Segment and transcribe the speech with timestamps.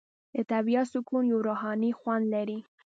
[0.35, 2.59] د طبیعت سکون یو روحاني خوند لري.